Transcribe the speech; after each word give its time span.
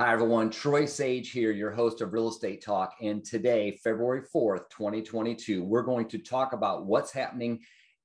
Hi, 0.00 0.12
everyone. 0.12 0.50
Troy 0.50 0.86
Sage 0.86 1.32
here, 1.32 1.50
your 1.50 1.72
host 1.72 2.02
of 2.02 2.12
Real 2.12 2.28
Estate 2.28 2.62
Talk. 2.62 2.94
And 3.02 3.24
today, 3.24 3.80
February 3.82 4.22
4th, 4.32 4.70
2022, 4.70 5.64
we're 5.64 5.82
going 5.82 6.06
to 6.10 6.18
talk 6.18 6.52
about 6.52 6.86
what's 6.86 7.10
happening 7.10 7.58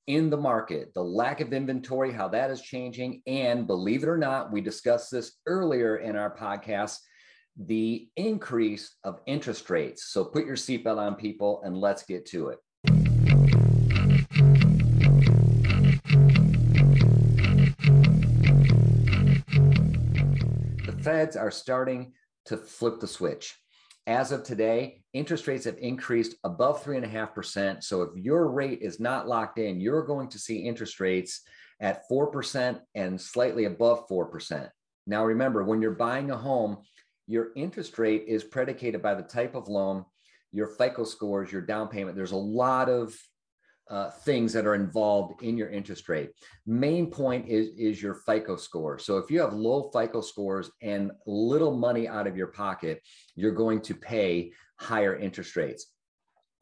in 0.08 0.32
the 0.32 0.38
market, 0.38 0.92
the 0.96 1.04
lack 1.04 1.40
of 1.40 1.54
inventory, 1.54 2.12
how 2.12 2.28
that 2.30 2.50
is 2.50 2.64
changing. 2.64 3.22
And 3.28 3.68
believe 3.68 4.02
it 4.02 4.10
or 4.10 4.18
not, 4.18 4.52
we 4.52 4.60
discussed 4.60 5.12
this 5.12 5.34
earlier 5.46 5.98
in 5.98 6.16
our 6.16 6.36
podcast 6.36 6.98
the 7.58 8.10
increase 8.16 8.96
of 9.04 9.20
interest 9.28 9.70
rates. 9.70 10.06
So 10.06 10.26
put 10.26 10.48
your 10.48 10.56
seatbelt 10.56 10.98
on, 10.98 11.14
people, 11.14 11.62
and 11.64 11.78
let's 11.78 12.02
get 12.02 12.26
to 12.30 12.48
it. 12.48 12.58
Feds 21.04 21.36
are 21.36 21.52
starting 21.52 22.14
to 22.46 22.56
flip 22.56 23.00
the 23.00 23.08
switch. 23.08 23.56
As 24.08 24.32
of 24.32 24.44
today, 24.44 25.04
interest 25.14 25.48
rates 25.48 25.66
have 25.66 25.78
increased 25.78 26.36
above 26.44 26.84
3.5%. 26.84 27.84
So 27.84 28.02
if 28.04 28.16
your 28.16 28.50
rate 28.50 28.80
is 28.82 29.00
not 29.00 29.28
locked 29.28 29.60
in, 29.60 29.80
you're 29.80 30.06
going 30.06 30.30
to 30.30 30.40
see 30.40 30.58
interest 30.58 31.00
rates 31.00 31.42
at 31.80 32.04
4% 32.10 32.80
and 32.96 33.20
slightly 33.20 33.66
above 33.66 34.08
4%. 34.08 34.70
Now, 35.06 35.26
remember, 35.26 35.64
when 35.64 35.82
you're 35.82 35.92
buying 35.92 36.32
a 36.32 36.38
home, 36.38 36.78
your 37.28 37.50
interest 37.56 38.00
rate 38.00 38.26
is 38.28 38.44
predicated 38.44 39.02
by 39.02 39.16
the 39.16 39.24
type 39.24 39.56
of 39.56 39.68
loan, 39.68 40.06
your 40.52 40.68
FICO 40.68 41.04
scores, 41.04 41.52
your 41.52 41.62
down 41.62 41.88
payment. 41.90 42.16
There's 42.16 42.32
a 42.32 42.38
lot 42.38 42.90
of 42.90 43.16
uh, 43.90 44.10
things 44.10 44.54
that 44.54 44.66
are 44.66 44.76
involved 44.76 45.42
in 45.44 45.58
your 45.58 45.70
interest 45.70 46.08
rate. 46.08 46.32
Main 46.66 47.08
point 47.08 47.48
is, 47.48 47.70
is 47.78 48.02
your 48.02 48.16
FICO 48.16 48.56
score. 48.56 48.98
So 48.98 49.18
if 49.18 49.30
you 49.30 49.42
have 49.42 49.54
low 49.54 49.90
FICO 49.94 50.22
scores 50.22 50.72
and 50.82 51.12
little 51.26 51.76
money 51.76 52.08
out 52.08 52.28
of 52.28 52.38
your 52.38 52.48
pocket, 52.48 53.02
you're 53.36 53.52
going 53.52 53.82
to 53.82 53.94
pay 53.94 54.54
higher 54.78 55.16
interest 55.16 55.56
rates. 55.56 55.88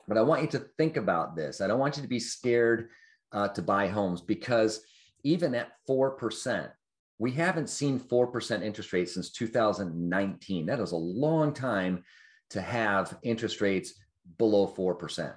But 0.07 0.17
I 0.17 0.23
want 0.23 0.41
you 0.41 0.47
to 0.49 0.65
think 0.77 0.97
about 0.97 1.35
this. 1.35 1.61
I 1.61 1.67
don't 1.67 1.79
want 1.79 1.97
you 1.97 2.03
to 2.03 2.09
be 2.09 2.19
scared 2.19 2.89
uh, 3.31 3.49
to 3.49 3.61
buy 3.61 3.87
homes 3.87 4.21
because 4.21 4.81
even 5.23 5.53
at 5.53 5.71
4%, 5.87 6.71
we 7.19 7.31
haven't 7.31 7.69
seen 7.69 7.99
4% 7.99 8.63
interest 8.63 8.93
rates 8.93 9.13
since 9.13 9.31
2019. 9.31 10.65
That 10.65 10.79
is 10.79 10.91
a 10.91 10.97
long 10.97 11.53
time 11.53 12.03
to 12.49 12.61
have 12.61 13.17
interest 13.21 13.61
rates 13.61 13.93
below 14.37 14.67
4% 14.67 15.33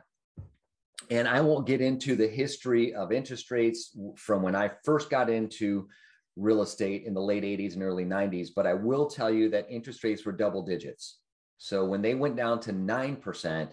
and 1.10 1.28
I 1.28 1.40
won't 1.40 1.66
get 1.66 1.80
into 1.80 2.16
the 2.16 2.28
history 2.28 2.94
of 2.94 3.12
interest 3.12 3.50
rates 3.50 3.96
from 4.16 4.42
when 4.42 4.56
I 4.56 4.70
first 4.84 5.10
got 5.10 5.30
into 5.30 5.88
real 6.36 6.62
estate 6.62 7.04
in 7.04 7.14
the 7.14 7.20
late 7.20 7.44
80s 7.44 7.74
and 7.74 7.82
early 7.82 8.04
90s, 8.04 8.48
but 8.54 8.66
I 8.66 8.74
will 8.74 9.06
tell 9.06 9.30
you 9.30 9.48
that 9.50 9.70
interest 9.70 10.02
rates 10.04 10.24
were 10.24 10.32
double 10.32 10.62
digits. 10.62 11.18
So 11.58 11.84
when 11.84 12.02
they 12.02 12.14
went 12.14 12.36
down 12.36 12.60
to 12.60 12.72
9%, 12.72 13.70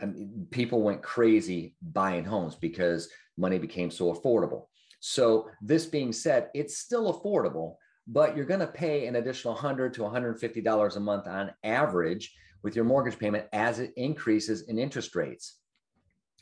I 0.00 0.06
mean, 0.06 0.46
people 0.50 0.82
went 0.82 1.02
crazy 1.02 1.76
buying 1.80 2.24
homes 2.24 2.54
because 2.54 3.08
money 3.36 3.58
became 3.58 3.90
so 3.90 4.12
affordable. 4.12 4.66
So 5.00 5.48
this 5.62 5.86
being 5.86 6.12
said, 6.12 6.50
it's 6.54 6.78
still 6.78 7.12
affordable, 7.12 7.76
but 8.06 8.36
you're 8.36 8.46
going 8.46 8.60
to 8.60 8.66
pay 8.66 9.06
an 9.06 9.16
additional 9.16 9.54
100 9.54 9.94
to 9.94 10.02
150 10.02 10.60
dollars 10.60 10.96
a 10.96 11.00
month 11.00 11.26
on 11.26 11.52
average 11.64 12.34
with 12.62 12.76
your 12.76 12.84
mortgage 12.84 13.18
payment 13.18 13.46
as 13.52 13.78
it 13.80 13.92
increases 13.96 14.62
in 14.62 14.78
interest 14.78 15.14
rates. 15.14 15.58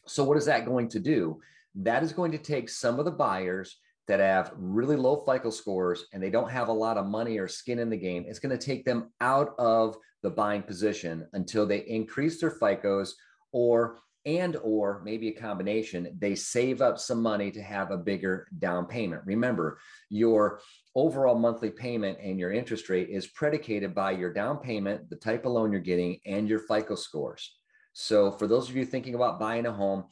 So, 0.06 0.24
what 0.24 0.38
is 0.38 0.46
that 0.46 0.66
going 0.66 0.88
to 0.90 1.00
do? 1.00 1.40
That 1.74 2.02
is 2.02 2.12
going 2.12 2.32
to 2.32 2.38
take 2.38 2.68
some 2.68 2.98
of 2.98 3.04
the 3.04 3.10
buyers 3.10 3.76
that 4.08 4.20
have 4.20 4.52
really 4.56 4.96
low 4.96 5.16
FICO 5.24 5.50
scores 5.50 6.06
and 6.12 6.22
they 6.22 6.30
don't 6.30 6.50
have 6.50 6.68
a 6.68 6.72
lot 6.72 6.96
of 6.96 7.06
money 7.06 7.38
or 7.38 7.46
skin 7.46 7.78
in 7.78 7.88
the 7.90 7.96
game. 7.96 8.24
It's 8.26 8.40
going 8.40 8.56
to 8.56 8.66
take 8.66 8.84
them 8.84 9.12
out 9.20 9.54
of 9.58 9.96
the 10.22 10.30
buying 10.30 10.62
position 10.62 11.28
until 11.32 11.64
they 11.64 11.78
increase 11.86 12.40
their 12.40 12.50
FICOs 12.50 13.10
or 13.52 13.98
and 14.26 14.56
or 14.62 15.00
maybe 15.02 15.28
a 15.28 15.40
combination 15.40 16.14
they 16.18 16.34
save 16.34 16.82
up 16.82 16.98
some 16.98 17.22
money 17.22 17.50
to 17.50 17.62
have 17.62 17.90
a 17.90 17.96
bigger 17.96 18.46
down 18.58 18.84
payment 18.84 19.22
remember 19.24 19.78
your 20.10 20.60
overall 20.94 21.38
monthly 21.38 21.70
payment 21.70 22.18
and 22.22 22.38
your 22.38 22.52
interest 22.52 22.90
rate 22.90 23.08
is 23.08 23.28
predicated 23.28 23.94
by 23.94 24.10
your 24.10 24.30
down 24.30 24.58
payment 24.58 25.08
the 25.08 25.16
type 25.16 25.46
of 25.46 25.52
loan 25.52 25.72
you're 25.72 25.80
getting 25.80 26.18
and 26.26 26.50
your 26.50 26.58
fico 26.58 26.94
scores 26.94 27.59
so, 28.00 28.30
for 28.30 28.46
those 28.46 28.70
of 28.70 28.76
you 28.76 28.86
thinking 28.86 29.14
about 29.14 29.38
buying 29.38 29.66
a 29.66 29.72
home, 29.72 30.04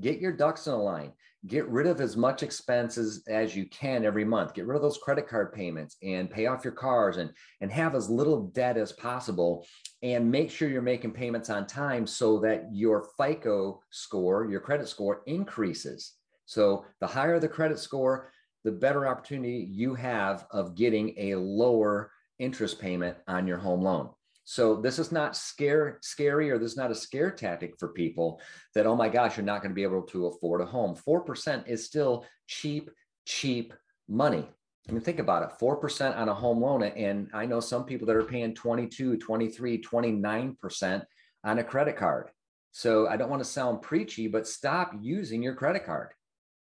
get 0.00 0.18
your 0.18 0.32
ducks 0.32 0.66
in 0.66 0.72
a 0.72 0.82
line. 0.82 1.12
Get 1.46 1.68
rid 1.68 1.86
of 1.86 2.00
as 2.00 2.16
much 2.16 2.42
expenses 2.42 3.22
as 3.28 3.54
you 3.54 3.66
can 3.66 4.04
every 4.04 4.24
month. 4.24 4.52
Get 4.52 4.66
rid 4.66 4.74
of 4.74 4.82
those 4.82 4.98
credit 4.98 5.28
card 5.28 5.52
payments 5.52 5.96
and 6.02 6.28
pay 6.28 6.46
off 6.46 6.64
your 6.64 6.72
cars 6.72 7.18
and, 7.18 7.30
and 7.60 7.70
have 7.70 7.94
as 7.94 8.10
little 8.10 8.48
debt 8.48 8.76
as 8.76 8.90
possible. 8.90 9.64
And 10.02 10.28
make 10.28 10.50
sure 10.50 10.68
you're 10.68 10.82
making 10.82 11.12
payments 11.12 11.48
on 11.48 11.68
time 11.68 12.04
so 12.04 12.40
that 12.40 12.66
your 12.72 13.06
FICO 13.16 13.80
score, 13.90 14.46
your 14.50 14.60
credit 14.60 14.88
score 14.88 15.22
increases. 15.26 16.14
So, 16.46 16.84
the 17.00 17.06
higher 17.06 17.38
the 17.38 17.48
credit 17.48 17.78
score, 17.78 18.32
the 18.64 18.72
better 18.72 19.06
opportunity 19.06 19.68
you 19.70 19.94
have 19.94 20.46
of 20.50 20.74
getting 20.74 21.14
a 21.16 21.36
lower 21.36 22.10
interest 22.40 22.80
payment 22.80 23.16
on 23.28 23.46
your 23.46 23.58
home 23.58 23.82
loan. 23.82 24.10
So 24.48 24.76
this 24.76 25.00
is 25.00 25.10
not 25.10 25.36
scare, 25.36 25.98
scary 26.02 26.52
or 26.52 26.58
this 26.58 26.70
is 26.70 26.76
not 26.76 26.92
a 26.92 26.94
scare 26.94 27.32
tactic 27.32 27.74
for 27.80 27.88
people 27.88 28.40
that, 28.76 28.86
oh 28.86 28.94
my 28.94 29.08
gosh, 29.08 29.36
you're 29.36 29.44
not 29.44 29.60
going 29.60 29.72
to 29.72 29.74
be 29.74 29.82
able 29.82 30.02
to 30.02 30.26
afford 30.26 30.60
a 30.60 30.64
home. 30.64 30.94
4% 30.94 31.66
is 31.66 31.84
still 31.84 32.24
cheap, 32.46 32.88
cheap 33.24 33.74
money. 34.08 34.48
I 34.88 34.92
mean, 34.92 35.00
think 35.00 35.18
about 35.18 35.42
it 35.42 35.58
4% 35.60 36.16
on 36.16 36.28
a 36.28 36.34
home 36.34 36.62
loan. 36.62 36.84
And 36.84 37.28
I 37.34 37.44
know 37.44 37.58
some 37.58 37.84
people 37.84 38.06
that 38.06 38.14
are 38.14 38.22
paying 38.22 38.54
22, 38.54 39.16
23, 39.16 39.82
29% 39.82 41.02
on 41.42 41.58
a 41.58 41.64
credit 41.64 41.96
card. 41.96 42.30
So 42.70 43.08
I 43.08 43.16
don't 43.16 43.30
want 43.30 43.42
to 43.42 43.48
sound 43.48 43.82
preachy, 43.82 44.28
but 44.28 44.46
stop 44.46 44.92
using 45.00 45.42
your 45.42 45.56
credit 45.56 45.84
card. 45.84 46.12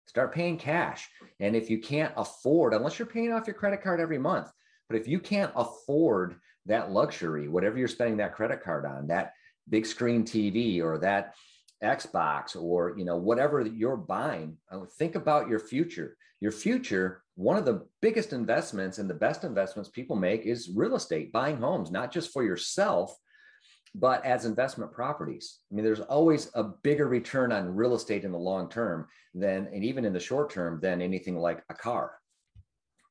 Start 0.06 0.32
paying 0.32 0.56
cash. 0.56 1.08
And 1.40 1.56
if 1.56 1.68
you 1.68 1.80
can't 1.80 2.12
afford, 2.16 2.74
unless 2.74 3.00
you're 3.00 3.06
paying 3.06 3.32
off 3.32 3.48
your 3.48 3.54
credit 3.54 3.82
card 3.82 3.98
every 3.98 4.18
month, 4.18 4.52
but 4.88 5.00
if 5.00 5.08
you 5.08 5.18
can't 5.18 5.50
afford 5.56 6.36
that 6.66 6.92
luxury, 6.92 7.48
whatever 7.48 7.78
you're 7.78 7.88
spending 7.88 8.18
that 8.18 8.34
credit 8.34 8.62
card 8.62 8.86
on, 8.86 9.08
that 9.08 9.32
big 9.68 9.86
screen 9.86 10.24
TV 10.24 10.82
or 10.82 10.98
that 10.98 11.34
Xbox 11.82 12.54
or 12.60 12.94
you 12.96 13.04
know 13.04 13.16
whatever 13.16 13.60
you're 13.60 13.96
buying, 13.96 14.56
uh, 14.70 14.84
think 14.98 15.14
about 15.14 15.48
your 15.48 15.58
future. 15.58 16.16
Your 16.40 16.52
future, 16.52 17.22
one 17.36 17.56
of 17.56 17.64
the 17.64 17.86
biggest 18.00 18.32
investments 18.32 18.98
and 18.98 19.08
the 19.08 19.14
best 19.14 19.44
investments 19.44 19.90
people 19.90 20.16
make 20.16 20.44
is 20.44 20.72
real 20.74 20.96
estate, 20.96 21.32
buying 21.32 21.56
homes, 21.56 21.90
not 21.90 22.12
just 22.12 22.32
for 22.32 22.42
yourself, 22.42 23.16
but 23.94 24.24
as 24.24 24.44
investment 24.44 24.92
properties. 24.92 25.60
I 25.70 25.76
mean, 25.76 25.84
there's 25.84 26.00
always 26.00 26.50
a 26.54 26.64
bigger 26.64 27.06
return 27.06 27.52
on 27.52 27.76
real 27.76 27.94
estate 27.94 28.24
in 28.24 28.32
the 28.32 28.38
long 28.38 28.68
term 28.68 29.06
than, 29.34 29.68
and 29.72 29.84
even 29.84 30.04
in 30.04 30.12
the 30.12 30.20
short 30.20 30.50
term, 30.50 30.80
than 30.80 31.00
anything 31.00 31.36
like 31.36 31.62
a 31.68 31.74
car 31.74 32.12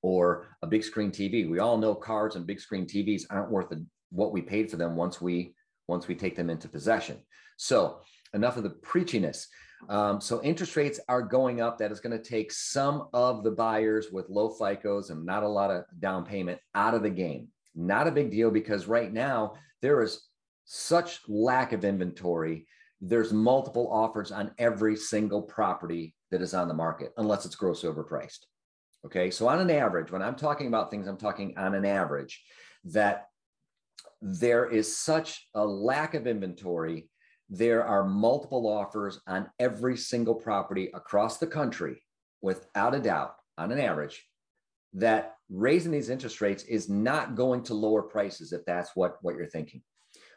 or 0.01 0.47
a 0.62 0.67
big 0.67 0.84
screen 0.84 1.12
TV. 1.12 1.50
We 1.50 1.59
all 1.59 1.78
know 1.78 1.95
cars 1.95 2.35
and 2.35 2.47
big 2.47 2.59
screen 2.59 2.85
TVs 2.85 3.23
aren't 3.29 3.51
worth 3.51 3.73
what 4.12 4.34
we 4.34 4.41
paid 4.41 4.69
for 4.69 4.78
them 4.78 4.95
once 4.95 5.22
we 5.22 5.56
once 5.88 6.07
we 6.07 6.16
take 6.16 6.35
them 6.35 6.50
into 6.50 6.69
possession. 6.69 7.17
So 7.57 8.00
enough 8.34 8.57
of 8.57 8.63
the 8.63 8.69
preachiness. 8.69 9.47
Um, 9.89 10.22
so 10.22 10.41
interest 10.44 10.75
rates 10.75 11.00
are 11.09 11.22
going 11.22 11.59
up. 11.59 11.78
That 11.78 11.91
is 11.91 12.00
going 12.00 12.17
to 12.17 12.23
take 12.23 12.51
some 12.51 13.07
of 13.13 13.44
the 13.44 13.51
buyers 13.51 14.07
with 14.12 14.29
low 14.29 14.56
FICOs 14.59 15.09
and 15.09 15.25
not 15.25 15.44
a 15.44 15.47
lot 15.47 15.72
of 15.72 15.84
down 16.00 16.23
payment 16.23 16.59
out 16.75 16.94
of 16.94 17.03
the 17.03 17.09
game. 17.09 17.50
Not 17.75 18.07
a 18.07 18.12
big 18.12 18.31
deal 18.31 18.51
because 18.51 18.88
right 18.88 19.12
now 19.12 19.53
there 19.81 20.01
is 20.01 20.22
such 20.66 21.19
lack 21.28 21.73
of 21.73 21.83
inventory. 21.83 22.68
There's 23.01 23.33
multiple 23.33 23.89
offers 23.91 24.31
on 24.31 24.51
every 24.57 24.95
single 24.95 25.41
property 25.41 26.16
that 26.29 26.41
is 26.41 26.53
on 26.53 26.68
the 26.68 26.73
market, 26.73 27.12
unless 27.18 27.45
it's 27.45 27.56
gross 27.56 27.83
overpriced. 27.83 28.45
Okay. 29.06 29.31
So, 29.31 29.47
on 29.47 29.59
an 29.59 29.72
average, 29.72 30.12
when 30.12 30.22
I'm 30.22 30.35
talking 30.35 30.67
about 30.67 30.91
things, 30.91 31.07
I'm 31.07 31.17
talking 31.17 31.57
on 31.57 31.73
an 31.73 31.85
average 31.85 32.44
that 32.85 33.28
there 34.21 34.69
is 34.69 34.95
such 34.95 35.48
a 35.56 35.65
lack 35.65 36.13
of 36.13 36.27
inventory. 36.27 37.09
There 37.50 37.83
are 37.83 38.03
multiple 38.03 38.68
offers 38.68 39.19
on 39.27 39.50
every 39.59 39.98
single 39.98 40.36
property 40.36 40.89
across 40.94 41.38
the 41.38 41.48
country, 41.48 42.01
without 42.42 42.95
a 42.95 43.00
doubt, 43.00 43.36
on 43.57 43.71
an 43.71 43.80
average, 43.80 44.24
that 44.94 45.36
raising 45.50 45.92
these 45.92 46.09
interest 46.09 46.42
rates 46.42 46.63
is 46.63 46.89
not 46.89 47.36
going 47.36 47.63
to 47.63 47.74
lower 47.74 48.01
prices 48.01 48.53
if 48.53 48.63
that's 48.65 48.95
what, 48.95 49.18
what 49.21 49.36
you're 49.36 49.45
thinking. 49.45 49.81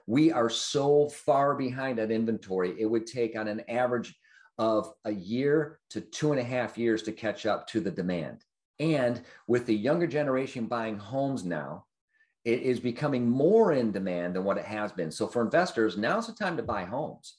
We 0.06 0.32
are 0.32 0.50
so 0.50 1.08
far 1.08 1.54
behind 1.54 1.98
on 1.98 2.10
inventory, 2.10 2.74
it 2.78 2.86
would 2.86 3.06
take 3.06 3.36
on 3.36 3.48
an 3.48 3.62
average 3.68 4.14
of 4.58 4.92
a 5.04 5.10
year 5.10 5.80
to 5.90 6.00
two 6.00 6.32
and 6.32 6.40
a 6.40 6.44
half 6.44 6.78
years 6.78 7.02
to 7.04 7.12
catch 7.12 7.46
up 7.46 7.66
to 7.68 7.80
the 7.80 7.90
demand. 7.90 8.44
And 8.80 9.22
with 9.46 9.66
the 9.66 9.74
younger 9.74 10.06
generation 10.06 10.66
buying 10.66 10.98
homes 10.98 11.44
now, 11.44 11.84
it 12.44 12.60
is 12.62 12.80
becoming 12.80 13.28
more 13.28 13.72
in 13.72 13.92
demand 13.92 14.34
than 14.34 14.44
what 14.44 14.58
it 14.58 14.64
has 14.64 14.92
been. 14.92 15.10
So 15.10 15.26
for 15.26 15.42
investors, 15.42 15.96
now's 15.96 16.26
the 16.26 16.34
time 16.34 16.56
to 16.56 16.62
buy 16.62 16.84
homes. 16.84 17.36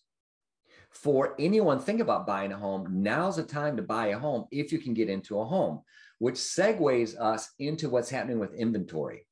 For 0.89 1.35
anyone 1.37 1.79
think 1.79 1.99
about 1.99 2.25
buying 2.25 2.53
a 2.53 2.57
home, 2.57 2.87
now's 3.03 3.35
the 3.35 3.43
time 3.43 3.75
to 3.77 3.83
buy 3.83 4.07
a 4.07 4.17
home 4.17 4.45
if 4.51 4.71
you 4.71 4.79
can 4.79 4.93
get 4.93 5.09
into 5.09 5.39
a 5.39 5.45
home, 5.45 5.81
which 6.19 6.35
segues 6.35 7.19
us 7.19 7.51
into 7.59 7.89
what's 7.89 8.09
happening 8.09 8.39
with 8.39 8.53
inventory. 8.55 9.27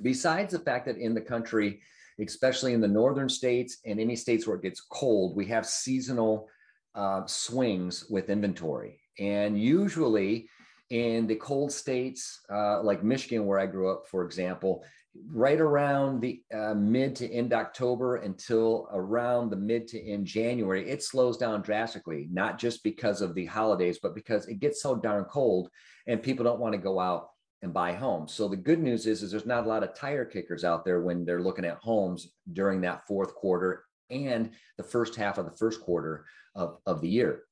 Besides 0.00 0.52
the 0.52 0.60
fact 0.60 0.86
that 0.86 0.96
in 0.96 1.12
the 1.12 1.20
country, 1.20 1.82
especially 2.20 2.72
in 2.72 2.80
the 2.80 2.88
northern 2.88 3.28
states 3.28 3.78
and 3.84 4.00
any 4.00 4.16
states 4.16 4.46
where 4.46 4.56
it 4.56 4.62
gets 4.62 4.80
cold, 4.80 5.36
we 5.36 5.44
have 5.46 5.66
seasonal 5.66 6.48
uh, 6.94 7.26
swings 7.26 8.06
with 8.08 8.30
inventory. 8.30 9.00
And 9.18 9.60
usually 9.60 10.48
in 10.90 11.26
the 11.26 11.34
cold 11.36 11.72
states 11.72 12.40
uh, 12.52 12.82
like 12.82 13.02
Michigan, 13.02 13.46
where 13.46 13.58
I 13.58 13.66
grew 13.66 13.90
up, 13.90 14.06
for 14.06 14.24
example, 14.24 14.84
right 15.28 15.60
around 15.60 16.20
the 16.20 16.42
uh, 16.54 16.74
mid 16.74 17.16
to 17.16 17.32
end 17.32 17.52
October 17.52 18.16
until 18.16 18.88
around 18.92 19.50
the 19.50 19.56
mid 19.56 19.88
to 19.88 20.02
end 20.02 20.26
January, 20.26 20.88
it 20.88 21.02
slows 21.02 21.36
down 21.36 21.62
drastically, 21.62 22.28
not 22.30 22.58
just 22.58 22.82
because 22.82 23.22
of 23.22 23.34
the 23.34 23.46
holidays, 23.46 23.98
but 24.02 24.14
because 24.14 24.46
it 24.46 24.60
gets 24.60 24.82
so 24.82 24.94
darn 24.94 25.24
cold 25.24 25.70
and 26.06 26.22
people 26.22 26.44
don't 26.44 26.60
want 26.60 26.72
to 26.74 26.78
go 26.78 27.00
out 27.00 27.28
and 27.62 27.72
buy 27.72 27.92
homes. 27.92 28.32
So 28.32 28.48
the 28.48 28.56
good 28.56 28.80
news 28.80 29.06
is, 29.06 29.22
is 29.22 29.30
there's 29.30 29.46
not 29.46 29.64
a 29.64 29.68
lot 29.68 29.82
of 29.82 29.94
tire 29.94 30.24
kickers 30.24 30.64
out 30.64 30.84
there 30.84 31.00
when 31.00 31.24
they're 31.24 31.42
looking 31.42 31.64
at 31.64 31.78
homes 31.78 32.28
during 32.52 32.82
that 32.82 33.06
fourth 33.06 33.34
quarter 33.34 33.84
and 34.10 34.50
the 34.76 34.84
first 34.84 35.16
half 35.16 35.38
of 35.38 35.46
the 35.46 35.56
first 35.56 35.80
quarter 35.80 36.26
of, 36.54 36.78
of 36.86 37.00
the 37.00 37.08
year. 37.08 37.42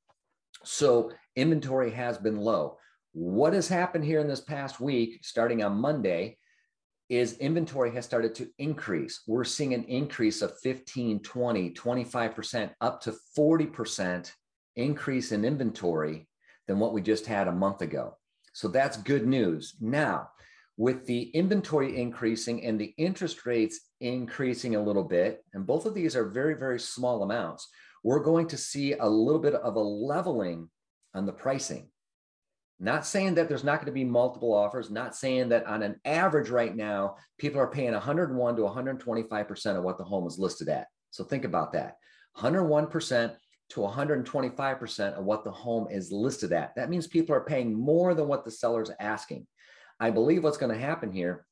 So 0.62 1.10
inventory 1.36 1.90
has 1.92 2.18
been 2.18 2.36
low. 2.36 2.78
What 3.14 3.52
has 3.52 3.68
happened 3.68 4.04
here 4.04 4.18
in 4.18 4.26
this 4.26 4.40
past 4.40 4.80
week, 4.80 5.20
starting 5.22 5.62
on 5.62 5.76
Monday, 5.76 6.36
is 7.08 7.38
inventory 7.38 7.92
has 7.92 8.04
started 8.04 8.34
to 8.34 8.48
increase. 8.58 9.22
We're 9.28 9.44
seeing 9.44 9.72
an 9.72 9.84
increase 9.84 10.42
of 10.42 10.58
15, 10.64 11.20
20, 11.20 11.70
25%, 11.70 12.70
up 12.80 13.00
to 13.02 13.14
40% 13.38 14.32
increase 14.74 15.30
in 15.30 15.44
inventory 15.44 16.26
than 16.66 16.80
what 16.80 16.92
we 16.92 17.00
just 17.00 17.24
had 17.24 17.46
a 17.46 17.52
month 17.52 17.82
ago. 17.82 18.16
So 18.52 18.66
that's 18.66 18.96
good 18.96 19.28
news. 19.28 19.76
Now, 19.80 20.30
with 20.76 21.06
the 21.06 21.30
inventory 21.34 22.00
increasing 22.00 22.64
and 22.64 22.80
the 22.80 22.94
interest 22.98 23.46
rates 23.46 23.78
increasing 24.00 24.74
a 24.74 24.82
little 24.82 25.04
bit, 25.04 25.44
and 25.54 25.64
both 25.64 25.86
of 25.86 25.94
these 25.94 26.16
are 26.16 26.30
very, 26.30 26.54
very 26.54 26.80
small 26.80 27.22
amounts, 27.22 27.68
we're 28.02 28.24
going 28.24 28.48
to 28.48 28.56
see 28.56 28.94
a 28.94 29.08
little 29.08 29.40
bit 29.40 29.54
of 29.54 29.76
a 29.76 29.80
leveling 29.80 30.68
on 31.14 31.26
the 31.26 31.32
pricing. 31.32 31.90
Not 32.80 33.06
saying 33.06 33.34
that 33.34 33.48
there's 33.48 33.64
not 33.64 33.76
going 33.76 33.86
to 33.86 33.92
be 33.92 34.04
multiple 34.04 34.52
offers, 34.52 34.90
not 34.90 35.14
saying 35.14 35.48
that 35.50 35.66
on 35.66 35.82
an 35.82 36.00
average 36.04 36.50
right 36.50 36.74
now, 36.74 37.16
people 37.38 37.60
are 37.60 37.70
paying 37.70 37.92
101 37.92 38.56
to 38.56 38.62
125% 38.62 39.76
of 39.76 39.84
what 39.84 39.96
the 39.96 40.04
home 40.04 40.26
is 40.26 40.38
listed 40.38 40.68
at. 40.68 40.88
So 41.10 41.22
think 41.24 41.44
about 41.44 41.72
that 41.72 41.96
101% 42.36 43.36
to 43.70 43.80
125% 43.80 45.12
of 45.14 45.24
what 45.24 45.44
the 45.44 45.50
home 45.50 45.86
is 45.90 46.10
listed 46.12 46.52
at. 46.52 46.74
That 46.74 46.90
means 46.90 47.06
people 47.06 47.34
are 47.34 47.44
paying 47.44 47.72
more 47.72 48.14
than 48.14 48.28
what 48.28 48.44
the 48.44 48.50
seller's 48.50 48.90
asking. 49.00 49.46
I 50.00 50.10
believe 50.10 50.42
what's 50.42 50.58
going 50.58 50.74
to 50.74 50.86
happen 50.86 51.12
here 51.12 51.46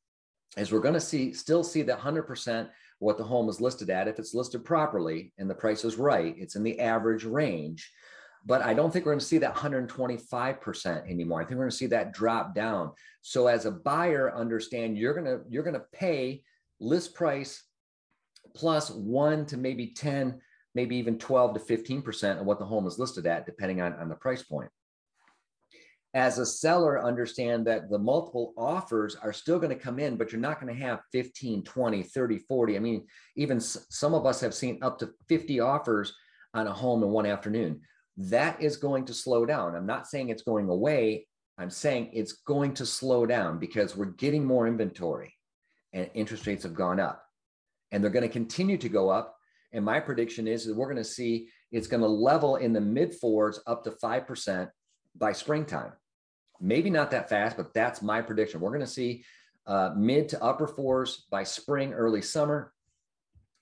is 0.56 0.72
we're 0.72 0.80
going 0.80 0.94
to 0.94 1.00
see 1.00 1.32
still 1.32 1.64
see 1.64 1.82
that 1.82 2.00
100% 2.00 2.68
what 2.98 3.18
the 3.18 3.24
home 3.24 3.48
is 3.48 3.60
listed 3.60 3.90
at 3.90 4.08
if 4.08 4.18
it's 4.18 4.34
listed 4.34 4.64
properly 4.64 5.32
and 5.38 5.48
the 5.48 5.54
price 5.54 5.84
is 5.84 5.96
right 5.96 6.34
it's 6.38 6.54
in 6.54 6.62
the 6.62 6.78
average 6.78 7.24
range 7.24 7.90
but 8.44 8.62
I 8.62 8.74
don't 8.74 8.92
think 8.92 9.04
we're 9.04 9.12
going 9.12 9.20
to 9.20 9.24
see 9.24 9.38
that 9.38 9.54
125% 9.54 11.10
anymore. 11.10 11.40
I 11.40 11.44
think 11.44 11.56
we're 11.56 11.64
going 11.64 11.70
to 11.70 11.76
see 11.76 11.86
that 11.86 12.12
drop 12.12 12.54
down. 12.54 12.92
So 13.20 13.46
as 13.46 13.66
a 13.66 13.70
buyer, 13.70 14.34
understand 14.34 14.98
you're 14.98 15.14
going 15.14 15.26
to 15.26 15.40
you're 15.48 15.62
going 15.62 15.74
to 15.74 15.86
pay 15.92 16.42
list 16.80 17.14
price 17.14 17.62
plus 18.54 18.90
1 18.90 19.46
to 19.46 19.56
maybe 19.56 19.88
10, 19.88 20.40
maybe 20.74 20.96
even 20.96 21.18
12 21.18 21.54
to 21.54 21.60
15% 21.60 22.40
of 22.40 22.46
what 22.46 22.58
the 22.58 22.64
home 22.64 22.86
is 22.86 22.98
listed 22.98 23.26
at 23.26 23.46
depending 23.46 23.80
on, 23.80 23.94
on 23.94 24.08
the 24.08 24.14
price 24.16 24.42
point. 24.42 24.70
As 26.14 26.38
a 26.38 26.44
seller, 26.44 27.02
understand 27.02 27.66
that 27.66 27.88
the 27.88 27.98
multiple 27.98 28.52
offers 28.58 29.16
are 29.16 29.32
still 29.32 29.58
going 29.58 29.74
to 29.74 29.82
come 29.82 29.98
in, 29.98 30.16
but 30.16 30.30
you're 30.30 30.42
not 30.42 30.60
going 30.60 30.74
to 30.74 30.78
have 30.78 31.00
15, 31.12 31.62
20, 31.62 32.02
30, 32.02 32.38
40. 32.38 32.76
I 32.76 32.80
mean, 32.80 33.06
even 33.36 33.58
some 33.60 34.12
of 34.12 34.26
us 34.26 34.38
have 34.40 34.52
seen 34.52 34.78
up 34.82 34.98
to 34.98 35.10
50 35.28 35.60
offers 35.60 36.12
on 36.52 36.66
a 36.66 36.72
home 36.72 37.02
in 37.02 37.08
one 37.08 37.24
afternoon 37.24 37.80
that 38.16 38.60
is 38.60 38.76
going 38.76 39.06
to 39.06 39.14
slow 39.14 39.46
down. 39.46 39.74
I'm 39.74 39.86
not 39.86 40.06
saying 40.06 40.28
it's 40.28 40.42
going 40.42 40.68
away. 40.68 41.26
I'm 41.58 41.70
saying 41.70 42.10
it's 42.12 42.32
going 42.32 42.74
to 42.74 42.86
slow 42.86 43.26
down 43.26 43.58
because 43.58 43.96
we're 43.96 44.06
getting 44.06 44.44
more 44.44 44.66
inventory 44.66 45.34
and 45.92 46.10
interest 46.14 46.46
rates 46.46 46.62
have 46.64 46.74
gone 46.74 47.00
up 47.00 47.24
and 47.90 48.02
they're 48.02 48.10
going 48.10 48.26
to 48.26 48.28
continue 48.28 48.78
to 48.78 48.88
go 48.88 49.08
up. 49.10 49.36
And 49.72 49.84
my 49.84 50.00
prediction 50.00 50.46
is 50.46 50.66
that 50.66 50.76
we're 50.76 50.86
going 50.86 50.96
to 50.96 51.04
see 51.04 51.48
it's 51.70 51.86
going 51.86 52.02
to 52.02 52.08
level 52.08 52.56
in 52.56 52.72
the 52.72 52.80
mid 52.80 53.14
fours 53.14 53.60
up 53.66 53.84
to 53.84 53.90
5% 53.90 54.68
by 55.16 55.32
springtime. 55.32 55.92
Maybe 56.60 56.90
not 56.90 57.10
that 57.10 57.28
fast, 57.28 57.56
but 57.56 57.72
that's 57.74 58.02
my 58.02 58.20
prediction. 58.20 58.60
We're 58.60 58.70
going 58.70 58.80
to 58.80 58.86
see 58.86 59.24
uh, 59.66 59.90
mid 59.96 60.28
to 60.30 60.42
upper 60.42 60.66
fours 60.66 61.26
by 61.30 61.44
spring, 61.44 61.92
early 61.92 62.22
summer. 62.22 62.72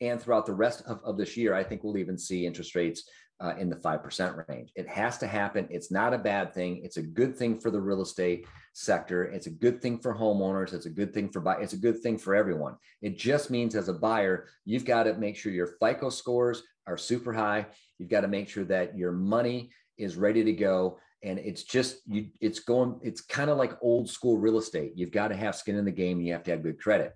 And 0.00 0.20
throughout 0.20 0.46
the 0.46 0.54
rest 0.54 0.82
of, 0.86 1.00
of 1.04 1.16
this 1.16 1.36
year, 1.36 1.54
I 1.54 1.62
think 1.62 1.84
we'll 1.84 1.98
even 1.98 2.18
see 2.18 2.46
interest 2.46 2.74
rates 2.74 3.04
uh, 3.40 3.54
in 3.58 3.70
the 3.70 3.76
5% 3.76 4.48
range. 4.48 4.72
It 4.76 4.86
has 4.88 5.18
to 5.18 5.26
happen. 5.26 5.66
It's 5.70 5.90
not 5.90 6.12
a 6.12 6.18
bad 6.18 6.52
thing. 6.52 6.82
It's 6.84 6.98
a 6.98 7.02
good 7.02 7.36
thing 7.36 7.58
for 7.58 7.70
the 7.70 7.80
real 7.80 8.02
estate 8.02 8.46
sector. 8.74 9.24
It's 9.24 9.46
a 9.46 9.50
good 9.50 9.80
thing 9.80 9.98
for 9.98 10.14
homeowners. 10.14 10.74
It's 10.74 10.86
a 10.86 10.90
good 10.90 11.14
thing 11.14 11.30
for 11.30 11.40
buy. 11.40 11.56
It's 11.56 11.72
a 11.72 11.78
good 11.78 12.00
thing 12.00 12.18
for 12.18 12.34
everyone. 12.34 12.76
It 13.00 13.18
just 13.18 13.50
means 13.50 13.74
as 13.74 13.88
a 13.88 13.94
buyer, 13.94 14.48
you've 14.64 14.84
got 14.84 15.04
to 15.04 15.14
make 15.14 15.36
sure 15.36 15.52
your 15.52 15.74
FICO 15.80 16.10
scores 16.10 16.62
are 16.86 16.98
super 16.98 17.32
high. 17.32 17.66
You've 17.98 18.10
got 18.10 18.22
to 18.22 18.28
make 18.28 18.48
sure 18.48 18.64
that 18.64 18.96
your 18.96 19.12
money 19.12 19.70
is 19.96 20.16
ready 20.16 20.44
to 20.44 20.52
go. 20.52 20.98
And 21.22 21.38
it's 21.38 21.64
just 21.64 21.98
you, 22.06 22.28
it's 22.40 22.60
going, 22.60 22.98
it's 23.02 23.20
kind 23.20 23.50
of 23.50 23.58
like 23.58 23.76
old 23.82 24.08
school 24.08 24.38
real 24.38 24.58
estate. 24.58 24.92
You've 24.96 25.12
got 25.12 25.28
to 25.28 25.36
have 25.36 25.56
skin 25.56 25.76
in 25.76 25.84
the 25.84 25.90
game. 25.90 26.20
You 26.20 26.32
have 26.32 26.42
to 26.44 26.50
have 26.50 26.62
good 26.62 26.80
credit. 26.80 27.14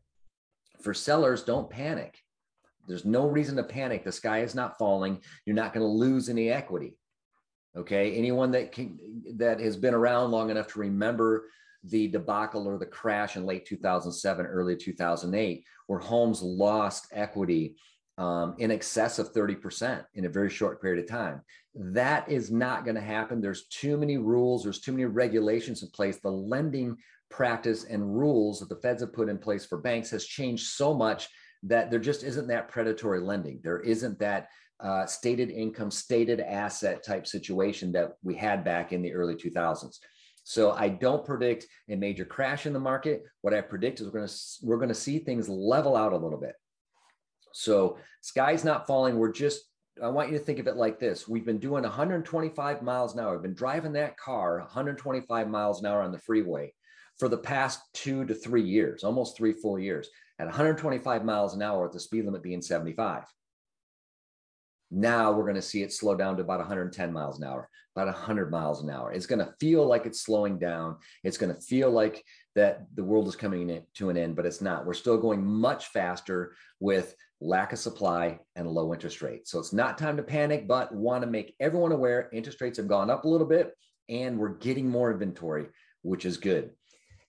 For 0.82 0.92
sellers, 0.94 1.42
don't 1.42 1.70
panic 1.70 2.18
there's 2.86 3.04
no 3.04 3.26
reason 3.26 3.56
to 3.56 3.62
panic. 3.62 4.04
The 4.04 4.12
sky 4.12 4.40
is 4.40 4.54
not 4.54 4.78
falling. 4.78 5.20
You're 5.46 5.56
not 5.56 5.72
going 5.72 5.84
to 5.84 5.90
lose 5.90 6.28
any 6.28 6.50
equity. 6.50 6.96
Okay. 7.76 8.14
Anyone 8.14 8.50
that 8.52 8.72
can, 8.72 8.98
that 9.36 9.60
has 9.60 9.76
been 9.76 9.94
around 9.94 10.30
long 10.30 10.50
enough 10.50 10.68
to 10.68 10.78
remember 10.80 11.46
the 11.82 12.08
debacle 12.08 12.66
or 12.66 12.78
the 12.78 12.86
crash 12.86 13.36
in 13.36 13.44
late 13.44 13.66
2007, 13.66 14.46
early 14.46 14.76
2008, 14.76 15.64
where 15.86 15.98
homes 15.98 16.42
lost 16.42 17.08
equity 17.12 17.76
um, 18.16 18.54
in 18.58 18.70
excess 18.70 19.18
of 19.18 19.32
30% 19.32 20.04
in 20.14 20.24
a 20.24 20.30
very 20.30 20.48
short 20.48 20.80
period 20.80 21.02
of 21.02 21.10
time. 21.10 21.42
That 21.74 22.28
is 22.28 22.50
not 22.50 22.84
going 22.84 22.94
to 22.94 23.00
happen. 23.00 23.40
There's 23.40 23.66
too 23.66 23.96
many 23.96 24.18
rules, 24.18 24.62
there's 24.62 24.80
too 24.80 24.92
many 24.92 25.04
regulations 25.04 25.82
in 25.82 25.90
place. 25.90 26.18
The 26.20 26.30
lending 26.30 26.96
practice 27.30 27.84
and 27.84 28.16
rules 28.16 28.60
that 28.60 28.68
the 28.68 28.76
feds 28.76 29.02
have 29.02 29.12
put 29.12 29.28
in 29.28 29.38
place 29.38 29.66
for 29.66 29.78
banks 29.78 30.10
has 30.10 30.24
changed 30.24 30.68
so 30.68 30.94
much 30.94 31.28
that 31.64 31.90
there 31.90 32.00
just 32.00 32.22
isn't 32.22 32.46
that 32.48 32.68
predatory 32.68 33.20
lending. 33.20 33.60
There 33.62 33.80
isn't 33.80 34.18
that 34.18 34.48
uh, 34.80 35.06
stated 35.06 35.50
income, 35.50 35.90
stated 35.90 36.40
asset 36.40 37.04
type 37.04 37.26
situation 37.26 37.92
that 37.92 38.12
we 38.22 38.34
had 38.34 38.64
back 38.64 38.92
in 38.92 39.02
the 39.02 39.14
early 39.14 39.34
2000s. 39.34 39.98
So 40.44 40.72
I 40.72 40.88
don't 40.90 41.24
predict 41.24 41.66
a 41.88 41.96
major 41.96 42.26
crash 42.26 42.66
in 42.66 42.74
the 42.74 42.80
market. 42.80 43.22
What 43.40 43.54
I 43.54 43.62
predict 43.62 44.00
is 44.00 44.06
we're 44.06 44.18
going 44.18 44.28
to 44.28 44.34
we're 44.62 44.76
going 44.76 44.88
to 44.88 44.94
see 44.94 45.18
things 45.18 45.48
level 45.48 45.96
out 45.96 46.12
a 46.12 46.18
little 46.18 46.38
bit. 46.38 46.52
So 47.52 47.98
sky's 48.20 48.62
not 48.64 48.86
falling. 48.86 49.16
We're 49.16 49.32
just 49.32 49.62
I 50.02 50.08
want 50.08 50.30
you 50.30 50.36
to 50.36 50.44
think 50.44 50.58
of 50.58 50.66
it 50.66 50.76
like 50.76 50.98
this. 50.98 51.28
We've 51.28 51.46
been 51.46 51.60
doing 51.60 51.84
125 51.84 52.82
miles 52.82 53.14
an 53.14 53.20
hour. 53.20 53.32
We've 53.32 53.42
been 53.42 53.54
driving 53.54 53.92
that 53.92 54.18
car 54.18 54.58
125 54.58 55.48
miles 55.48 55.80
an 55.80 55.86
hour 55.86 56.02
on 56.02 56.12
the 56.12 56.18
freeway 56.18 56.74
for 57.18 57.28
the 57.28 57.38
past 57.38 57.80
two 57.94 58.26
to 58.26 58.34
three 58.34 58.64
years, 58.64 59.04
almost 59.04 59.36
three 59.36 59.52
full 59.52 59.78
years 59.78 60.10
at 60.38 60.46
125 60.46 61.24
miles 61.24 61.54
an 61.54 61.62
hour 61.62 61.82
with 61.82 61.92
the 61.92 62.00
speed 62.00 62.24
limit 62.24 62.42
being 62.42 62.62
75. 62.62 63.24
Now 64.90 65.32
we're 65.32 65.44
going 65.44 65.54
to 65.54 65.62
see 65.62 65.82
it 65.82 65.92
slow 65.92 66.14
down 66.14 66.36
to 66.36 66.42
about 66.42 66.60
110 66.60 67.12
miles 67.12 67.38
an 67.38 67.46
hour, 67.46 67.68
about 67.96 68.06
100 68.06 68.50
miles 68.50 68.82
an 68.82 68.90
hour. 68.90 69.12
It's 69.12 69.26
going 69.26 69.44
to 69.44 69.54
feel 69.58 69.86
like 69.86 70.06
it's 70.06 70.20
slowing 70.20 70.58
down. 70.58 70.96
It's 71.24 71.38
going 71.38 71.54
to 71.54 71.60
feel 71.60 71.90
like 71.90 72.22
that 72.54 72.86
the 72.94 73.02
world 73.02 73.26
is 73.26 73.36
coming 73.36 73.82
to 73.94 74.10
an 74.10 74.16
end, 74.16 74.36
but 74.36 74.46
it's 74.46 74.60
not. 74.60 74.86
We're 74.86 74.94
still 74.94 75.18
going 75.18 75.44
much 75.44 75.86
faster 75.86 76.54
with 76.78 77.14
lack 77.40 77.72
of 77.72 77.78
supply 77.78 78.38
and 78.54 78.68
low 78.68 78.92
interest 78.92 79.20
rates. 79.20 79.50
So 79.50 79.58
it's 79.58 79.72
not 79.72 79.98
time 79.98 80.16
to 80.16 80.22
panic, 80.22 80.68
but 80.68 80.94
want 80.94 81.24
to 81.24 81.30
make 81.30 81.54
everyone 81.60 81.92
aware 81.92 82.30
interest 82.32 82.60
rates 82.60 82.78
have 82.78 82.88
gone 82.88 83.10
up 83.10 83.24
a 83.24 83.28
little 83.28 83.46
bit 83.46 83.72
and 84.08 84.38
we're 84.38 84.54
getting 84.54 84.88
more 84.88 85.10
inventory, 85.10 85.66
which 86.02 86.24
is 86.24 86.36
good. 86.36 86.70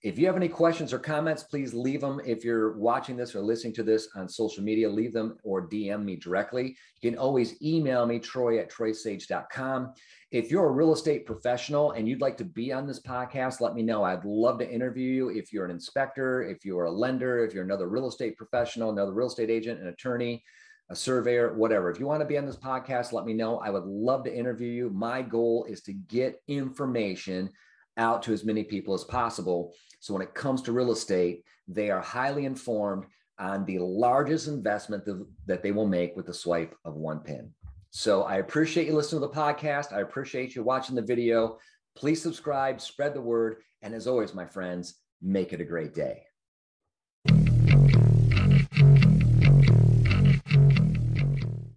If 0.02 0.18
you 0.18 0.26
have 0.26 0.36
any 0.36 0.48
questions 0.48 0.92
or 0.92 0.98
comments, 0.98 1.42
please 1.42 1.72
leave 1.72 2.02
them. 2.02 2.20
If 2.24 2.44
you're 2.44 2.76
watching 2.76 3.16
this 3.16 3.34
or 3.34 3.40
listening 3.40 3.72
to 3.74 3.82
this 3.82 4.08
on 4.14 4.28
social 4.28 4.62
media, 4.62 4.88
leave 4.88 5.12
them 5.12 5.38
or 5.42 5.68
DM 5.68 6.04
me 6.04 6.16
directly. 6.16 6.76
You 7.00 7.10
can 7.10 7.18
always 7.18 7.60
email 7.62 8.04
me, 8.06 8.18
troy 8.18 8.58
at 8.58 8.70
troysage.com. 8.70 9.94
If 10.30 10.50
you're 10.50 10.68
a 10.68 10.72
real 10.72 10.92
estate 10.92 11.24
professional 11.24 11.92
and 11.92 12.06
you'd 12.06 12.20
like 12.20 12.36
to 12.36 12.44
be 12.44 12.72
on 12.72 12.86
this 12.86 13.00
podcast, 13.00 13.60
let 13.60 13.74
me 13.74 13.82
know. 13.82 14.04
I'd 14.04 14.24
love 14.24 14.58
to 14.58 14.70
interview 14.70 15.10
you. 15.10 15.28
If 15.30 15.52
you're 15.52 15.64
an 15.64 15.70
inspector, 15.70 16.42
if 16.42 16.64
you're 16.64 16.84
a 16.84 16.90
lender, 16.90 17.44
if 17.44 17.54
you're 17.54 17.64
another 17.64 17.88
real 17.88 18.08
estate 18.08 18.36
professional, 18.36 18.90
another 18.90 19.14
real 19.14 19.28
estate 19.28 19.50
agent, 19.50 19.80
an 19.80 19.88
attorney, 19.88 20.44
a 20.90 20.94
surveyor, 20.94 21.54
whatever. 21.54 21.90
If 21.90 21.98
you 21.98 22.06
want 22.06 22.20
to 22.20 22.26
be 22.26 22.38
on 22.38 22.46
this 22.46 22.56
podcast, 22.56 23.12
let 23.12 23.24
me 23.24 23.32
know. 23.32 23.58
I 23.58 23.70
would 23.70 23.86
love 23.86 24.24
to 24.24 24.36
interview 24.36 24.70
you. 24.70 24.90
My 24.90 25.22
goal 25.22 25.66
is 25.68 25.80
to 25.82 25.92
get 25.92 26.42
information 26.48 27.50
out 27.96 28.22
to 28.24 28.32
as 28.32 28.44
many 28.44 28.64
people 28.64 28.94
as 28.94 29.04
possible. 29.04 29.72
So 30.00 30.12
when 30.12 30.22
it 30.22 30.34
comes 30.34 30.62
to 30.62 30.72
real 30.72 30.92
estate, 30.92 31.44
they 31.66 31.90
are 31.90 32.00
highly 32.00 32.44
informed 32.44 33.06
on 33.38 33.64
the 33.64 33.78
largest 33.78 34.48
investment 34.48 35.04
that 35.46 35.62
they 35.62 35.72
will 35.72 35.86
make 35.86 36.16
with 36.16 36.26
the 36.26 36.34
swipe 36.34 36.74
of 36.84 36.94
one 36.94 37.20
pin. 37.20 37.50
So 37.90 38.24
I 38.24 38.36
appreciate 38.36 38.86
you 38.86 38.94
listening 38.94 39.22
to 39.22 39.28
the 39.28 39.32
podcast. 39.32 39.92
I 39.92 40.00
appreciate 40.00 40.54
you 40.54 40.62
watching 40.62 40.96
the 40.96 41.02
video. 41.02 41.58
Please 41.96 42.20
subscribe, 42.20 42.80
spread 42.80 43.14
the 43.14 43.22
word. 43.22 43.56
And 43.80 43.94
as 43.94 44.06
always, 44.06 44.34
my 44.34 44.44
friends, 44.44 45.00
make 45.22 45.52
it 45.52 45.60
a 45.60 45.64
great 45.64 45.94
day. 45.94 46.25